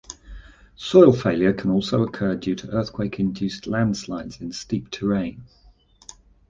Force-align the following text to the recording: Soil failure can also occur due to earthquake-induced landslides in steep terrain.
Soil 0.77 1.13
failure 1.13 1.53
can 1.53 1.69
also 1.69 2.01
occur 2.01 2.35
due 2.35 2.55
to 2.55 2.71
earthquake-induced 2.71 3.67
landslides 3.67 4.41
in 4.41 4.51
steep 4.51 4.89
terrain. 4.89 5.43